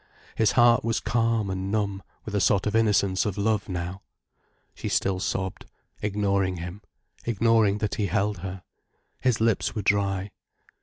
[0.33, 4.01] His heart was calm and numb with a sort of innocence of love, now.
[4.73, 5.67] She still sobbed,
[6.01, 6.81] ignoring him,
[7.25, 8.63] ignoring that he held her.
[9.19, 10.31] His lips were dry.